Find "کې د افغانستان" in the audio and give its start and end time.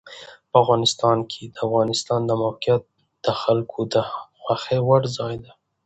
1.31-2.21